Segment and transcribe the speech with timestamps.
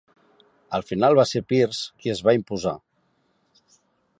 [0.77, 2.75] Al final va ser Pearce qui es va imposar.